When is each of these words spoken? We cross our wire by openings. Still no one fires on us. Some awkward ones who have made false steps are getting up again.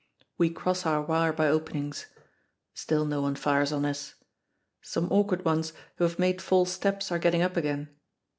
We 0.39 0.49
cross 0.49 0.83
our 0.87 1.03
wire 1.03 1.31
by 1.31 1.47
openings. 1.47 2.07
Still 2.73 3.05
no 3.05 3.21
one 3.21 3.35
fires 3.35 3.71
on 3.71 3.85
us. 3.85 4.15
Some 4.81 5.11
awkward 5.11 5.45
ones 5.45 5.73
who 5.97 6.05
have 6.05 6.17
made 6.17 6.41
false 6.41 6.71
steps 6.71 7.11
are 7.11 7.19
getting 7.19 7.43
up 7.43 7.55
again. 7.55 7.87